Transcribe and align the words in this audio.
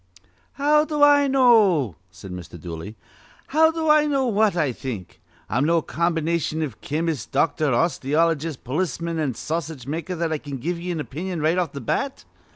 "How 0.53 0.83
do 0.83 1.03
I 1.03 1.27
know?" 1.27 1.95
said 2.09 2.31
Mr. 2.31 2.59
Dooley. 2.59 2.95
"How 3.49 3.69
do 3.69 3.87
I 3.87 4.07
know 4.07 4.25
what 4.25 4.55
I 4.55 4.71
think? 4.71 5.21
I'm 5.47 5.63
no 5.63 5.83
combi 5.83 6.23
nation 6.23 6.63
iv 6.63 6.81
chemist, 6.81 7.31
doctor, 7.31 7.71
osteologist, 7.71 8.63
polisman, 8.63 9.19
an' 9.19 9.35
sausage 9.35 9.85
maker, 9.85 10.15
that 10.15 10.33
I 10.33 10.39
can 10.39 10.57
give 10.57 10.79
ye 10.79 10.89
an 10.89 10.99
opinion 10.99 11.39
right 11.39 11.55
off 11.59 11.73
th' 11.73 11.85
bat. 11.85 12.25